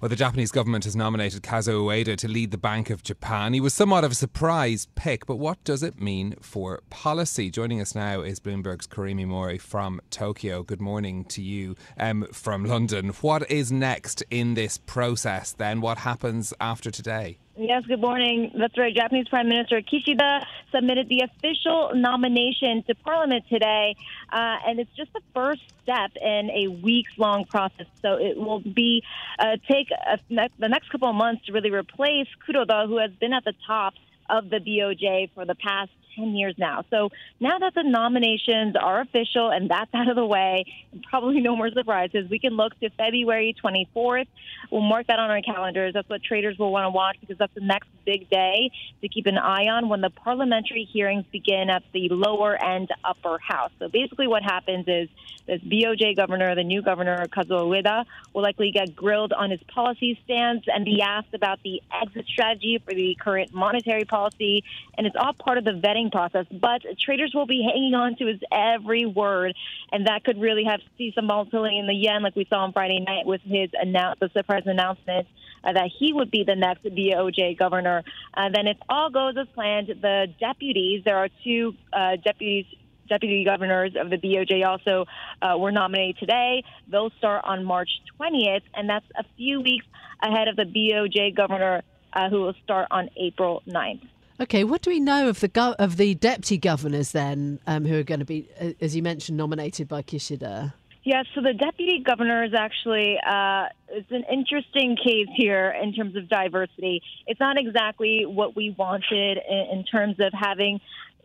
Well, 0.02 0.08
the 0.08 0.16
Japanese 0.16 0.50
government 0.50 0.82
has 0.82 0.96
nominated 0.96 1.44
Kazuo 1.44 1.84
Ueda 1.84 2.16
to 2.16 2.26
lead 2.26 2.50
the 2.50 2.58
Bank 2.58 2.90
of 2.90 3.04
Japan. 3.04 3.52
He 3.52 3.60
was 3.60 3.72
somewhat 3.72 4.02
of 4.02 4.10
a 4.10 4.16
surprise 4.16 4.88
pick, 4.96 5.26
but 5.26 5.36
what 5.36 5.62
does 5.62 5.84
it 5.84 6.00
mean 6.00 6.34
for 6.40 6.80
policy? 6.90 7.52
Joining 7.52 7.80
us 7.80 7.94
now 7.94 8.20
is 8.20 8.40
Bloomberg's 8.40 8.88
Kurumi 8.88 9.28
Mori 9.28 9.58
from 9.58 10.00
Tokyo. 10.10 10.64
Good 10.64 10.80
morning 10.80 11.24
to 11.26 11.40
you 11.40 11.76
um, 12.00 12.26
from 12.32 12.64
London. 12.64 13.10
What 13.20 13.48
is 13.48 13.70
next 13.70 14.24
in 14.28 14.54
this 14.54 14.76
process 14.76 15.52
then? 15.52 15.80
What 15.80 15.98
happens 15.98 16.52
after 16.60 16.90
today? 16.90 17.38
Yes, 17.54 17.82
good 17.86 18.00
morning. 18.00 18.50
That's 18.58 18.78
right. 18.78 18.94
Japanese 18.94 19.28
Prime 19.28 19.46
Minister 19.46 19.82
Kishida 19.82 20.42
submitted 20.74 21.10
the 21.10 21.20
official 21.20 21.90
nomination 21.94 22.82
to 22.86 22.94
Parliament 22.94 23.44
today, 23.50 23.94
uh, 24.32 24.56
and 24.66 24.80
it's 24.80 24.90
just 24.96 25.12
the 25.12 25.20
first 25.34 25.60
step 25.82 26.12
in 26.16 26.48
a 26.50 26.68
weeks-long 26.68 27.44
process. 27.44 27.86
So 28.00 28.14
it 28.14 28.38
will 28.38 28.60
be 28.60 29.02
uh, 29.38 29.56
take 29.70 29.88
a, 29.90 30.18
the 30.30 30.68
next 30.68 30.88
couple 30.90 31.10
of 31.10 31.14
months 31.14 31.44
to 31.44 31.52
really 31.52 31.70
replace 31.70 32.26
Kuroda, 32.48 32.86
who 32.86 32.96
has 32.96 33.10
been 33.20 33.34
at 33.34 33.44
the 33.44 33.54
top 33.66 33.92
of 34.30 34.48
the 34.48 34.56
BOJ 34.56 35.30
for 35.34 35.44
the 35.44 35.54
past 35.54 35.90
10 36.16 36.34
years 36.34 36.54
now. 36.58 36.84
So 36.90 37.10
now 37.40 37.58
that 37.58 37.74
the 37.74 37.82
nominations 37.82 38.76
are 38.80 39.00
official 39.00 39.50
and 39.50 39.70
that's 39.70 39.92
out 39.94 40.08
of 40.08 40.16
the 40.16 40.26
way, 40.26 40.64
probably 41.08 41.40
no 41.40 41.56
more 41.56 41.70
surprises, 41.70 42.28
we 42.30 42.38
can 42.38 42.56
look 42.56 42.78
to 42.80 42.90
February 42.90 43.54
24th. 43.62 44.26
We'll 44.70 44.82
mark 44.82 45.06
that 45.08 45.18
on 45.18 45.30
our 45.30 45.42
calendars. 45.42 45.94
That's 45.94 46.08
what 46.08 46.22
traders 46.22 46.58
will 46.58 46.72
want 46.72 46.84
to 46.84 46.90
watch 46.90 47.16
because 47.20 47.38
that's 47.38 47.54
the 47.54 47.60
next 47.60 47.88
big 48.04 48.28
day 48.30 48.70
to 49.00 49.08
keep 49.08 49.26
an 49.26 49.38
eye 49.38 49.66
on 49.68 49.88
when 49.88 50.00
the 50.00 50.10
parliamentary 50.10 50.88
hearings 50.90 51.24
begin 51.30 51.70
at 51.70 51.82
the 51.92 52.08
lower 52.08 52.56
and 52.62 52.88
upper 53.04 53.38
house. 53.38 53.70
So 53.78 53.88
basically, 53.88 54.26
what 54.26 54.42
happens 54.42 54.86
is 54.88 55.08
this 55.46 55.60
BOJ 55.60 56.16
governor, 56.16 56.54
the 56.54 56.64
new 56.64 56.82
governor, 56.82 57.26
Kazuo 57.26 57.68
Ueda, 57.68 58.04
will 58.32 58.42
likely 58.42 58.70
get 58.70 58.94
grilled 58.94 59.32
on 59.32 59.50
his 59.50 59.60
policy 59.74 60.18
stance 60.24 60.64
and 60.66 60.84
be 60.84 61.02
asked 61.02 61.34
about 61.34 61.60
the 61.62 61.82
exit 62.02 62.26
strategy 62.26 62.80
for 62.84 62.94
the 62.94 63.16
current 63.20 63.52
monetary 63.52 64.04
policy. 64.04 64.64
And 64.96 65.06
it's 65.06 65.16
all 65.18 65.32
part 65.32 65.58
of 65.58 65.64
the 65.64 65.72
vetting 65.72 66.01
process. 66.10 66.46
But 66.50 66.82
traders 67.00 67.32
will 67.34 67.46
be 67.46 67.62
hanging 67.62 67.94
on 67.94 68.16
to 68.16 68.26
his 68.26 68.40
every 68.50 69.06
word. 69.06 69.54
And 69.90 70.06
that 70.06 70.24
could 70.24 70.40
really 70.40 70.64
have 70.64 70.80
see 70.98 71.12
some 71.14 71.28
volatility 71.28 71.78
in 71.78 71.86
the 71.86 71.94
yen, 71.94 72.22
like 72.22 72.36
we 72.36 72.46
saw 72.48 72.64
on 72.64 72.72
Friday 72.72 73.00
night 73.00 73.26
with 73.26 73.40
his 73.42 73.70
announce, 73.74 74.18
the 74.20 74.30
surprise 74.34 74.62
announcement 74.66 75.26
uh, 75.64 75.72
that 75.72 75.90
he 75.98 76.12
would 76.12 76.30
be 76.30 76.44
the 76.44 76.56
next 76.56 76.84
BOJ 76.84 77.58
governor. 77.58 78.02
Uh, 78.34 78.48
then, 78.52 78.66
if 78.66 78.76
all 78.88 79.10
goes 79.10 79.34
as 79.40 79.46
planned, 79.54 79.88
the 79.88 80.26
deputies, 80.40 81.02
there 81.04 81.18
are 81.18 81.28
two 81.44 81.74
uh, 81.92 82.16
deputies 82.16 82.66
deputy 83.08 83.44
governors 83.44 83.92
of 84.00 84.08
the 84.08 84.16
BOJ 84.16 84.66
also 84.66 85.04
uh, 85.42 85.58
were 85.58 85.72
nominated 85.72 86.18
today. 86.18 86.64
They'll 86.88 87.10
start 87.18 87.42
on 87.44 87.64
March 87.64 87.90
20th, 88.18 88.62
and 88.74 88.88
that's 88.88 89.04
a 89.16 89.24
few 89.36 89.60
weeks 89.60 89.84
ahead 90.22 90.48
of 90.48 90.56
the 90.56 90.64
BOJ 90.64 91.36
governor 91.36 91.82
uh, 92.12 92.30
who 92.30 92.40
will 92.40 92.54
start 92.64 92.88
on 92.90 93.10
April 93.16 93.62
9th. 93.66 94.08
Okay, 94.42 94.64
what 94.64 94.82
do 94.82 94.90
we 94.90 94.98
know 94.98 95.28
of 95.28 95.38
the 95.38 95.46
go- 95.46 95.76
of 95.78 95.98
the 95.98 96.16
deputy 96.16 96.58
governors 96.58 97.12
then, 97.12 97.60
um, 97.68 97.84
who 97.84 97.96
are 97.96 98.02
going 98.02 98.18
to 98.18 98.26
be, 98.26 98.48
uh, 98.60 98.72
as 98.80 98.96
you 98.96 99.00
mentioned, 99.00 99.38
nominated 99.38 99.86
by 99.86 100.02
Kishida? 100.02 100.72
Yes, 101.04 101.26
so 101.32 101.40
the 101.40 101.52
deputy 101.52 102.00
governor 102.00 102.42
is 102.42 102.52
actually 102.52 103.18
uh, 103.24 103.66
it's 103.88 104.10
an 104.10 104.24
interesting 104.32 104.96
case 104.96 105.28
here 105.36 105.72
in 105.80 105.92
terms 105.94 106.16
of 106.16 106.28
diversity. 106.28 107.02
It's 107.28 107.38
not 107.38 107.56
exactly 107.56 108.26
what 108.26 108.56
we 108.56 108.74
wanted 108.76 109.38
in, 109.48 109.78
in 109.78 109.84
terms 109.84 110.16
of 110.18 110.32
having 110.32 110.80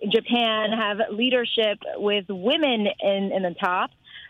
Japan 0.08 0.72
have 0.72 1.00
leadership 1.12 1.80
with 1.96 2.26
women 2.30 2.88
in, 3.00 3.32
in 3.32 3.42
the 3.42 3.56
top. 3.60 3.90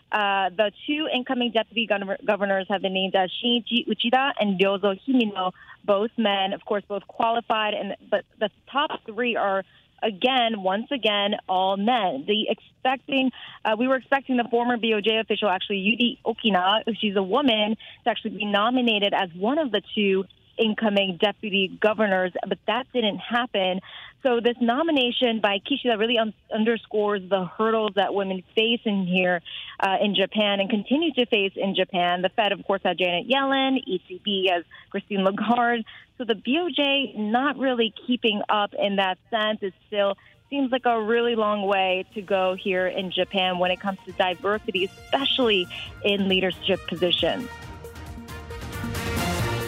Uh, 0.10 0.50
the 0.56 0.72
two 0.88 1.10
incoming 1.14 1.52
deputy 1.52 1.86
governors 2.26 2.66
have 2.70 2.82
been 2.82 2.94
named 2.94 3.16
as 3.16 3.30
Shinichi 3.44 3.86
Uchida 3.86 4.32
and 4.40 4.58
Ryozo 4.58 4.98
Himino, 5.06 5.52
both 5.88 6.12
men, 6.18 6.54
of 6.54 6.64
course, 6.66 6.84
both 6.88 7.08
qualified, 7.08 7.74
and 7.74 7.96
but 8.12 8.26
the 8.40 8.50
top 8.72 8.92
three 9.06 9.36
are 9.36 9.64
again, 10.04 10.62
once 10.62 10.88
again, 10.92 11.36
all 11.50 11.78
men. 11.78 12.26
The 12.28 12.48
expecting, 12.50 13.32
uh, 13.66 13.76
we 13.80 13.88
were 13.88 13.96
expecting 13.96 14.38
the 14.38 14.48
former 14.52 14.78
BOJ 14.78 15.20
official, 15.20 15.50
actually 15.50 15.78
Yuri 15.78 16.20
Okina, 16.26 16.84
she's 17.00 17.16
a 17.16 17.24
woman, 17.24 17.76
to 18.04 18.10
actually 18.10 18.38
be 18.38 18.46
nominated 18.46 19.14
as 19.14 19.30
one 19.36 19.58
of 19.58 19.72
the 19.72 19.82
two 19.96 20.26
incoming 20.58 21.18
deputy 21.22 21.78
governors, 21.82 22.32
but 22.48 22.58
that 22.68 22.88
didn't 22.94 23.18
happen. 23.18 23.80
So 24.24 24.40
this 24.42 24.56
nomination 24.60 25.40
by 25.42 25.60
Kishida 25.60 25.98
really 25.98 26.18
un- 26.18 26.34
underscores 26.54 27.22
the 27.30 27.46
hurdles 27.46 27.92
that 27.96 28.14
women 28.14 28.44
face 28.56 28.82
in 28.86 29.06
here 29.06 29.42
uh, 29.80 29.98
in 30.02 30.16
Japan 30.16 30.60
and 30.60 30.70
continue 30.70 31.14
to 31.14 31.26
face 31.28 31.54
in 31.56 31.76
Japan. 31.76 32.22
The 32.22 32.30
Fed, 32.30 32.52
of 32.52 32.64
course, 32.66 32.82
had 32.84 32.98
Janet 32.98 33.30
Yellen, 33.30 33.78
ECB 33.88 34.52
has 34.52 34.64
Christine 34.90 35.24
Lagarde. 35.24 35.84
So 36.18 36.26
the 36.26 36.34
BOJ 36.34 37.16
not 37.16 37.58
really 37.58 37.94
keeping 38.08 38.42
up 38.50 38.74
in 38.78 38.96
that 38.96 39.18
sense. 39.30 39.60
It 39.62 39.74
still 39.88 40.16
seems 40.50 40.72
like 40.72 40.86
a 40.86 41.02
really 41.02 41.36
long 41.36 41.66
way 41.66 42.06
to 42.14 42.22
go 42.22 42.56
here 42.56 42.88
in 42.88 43.12
Japan 43.12 43.60
when 43.60 43.72
it 43.72 43.80
comes 43.80 44.00
to 44.06 44.12
diversity, 44.14 44.86
especially 44.86 45.68
in 46.04 46.28
leadership 46.28 46.80
positions. 46.88 47.48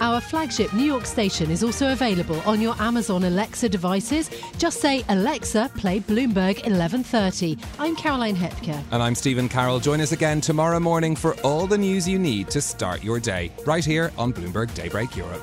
Our 0.00 0.20
flagship 0.20 0.72
New 0.72 0.84
York 0.84 1.06
station 1.06 1.50
is 1.50 1.64
also 1.64 1.90
available 1.92 2.40
on 2.42 2.60
your 2.60 2.74
Amazon 2.80 3.24
Alexa 3.24 3.68
devices. 3.68 4.30
Just 4.56 4.80
say, 4.80 5.04
Alexa, 5.08 5.72
play 5.76 5.98
Bloomberg 5.98 6.62
1130. 6.64 7.58
I'm 7.80 7.96
Caroline 7.96 8.36
Hepker. 8.36 8.80
And 8.92 9.02
I'm 9.02 9.16
Stephen 9.16 9.48
Carroll. 9.48 9.80
Join 9.80 10.00
us 10.00 10.12
again 10.12 10.40
tomorrow 10.40 10.78
morning 10.78 11.16
for 11.16 11.34
all 11.40 11.66
the 11.66 11.78
news 11.78 12.08
you 12.08 12.18
need 12.18 12.48
to 12.50 12.60
start 12.60 13.02
your 13.02 13.18
day, 13.18 13.50
right 13.66 13.84
here 13.84 14.12
on 14.16 14.32
Bloomberg 14.32 14.72
Daybreak 14.74 15.16
Europe. 15.16 15.42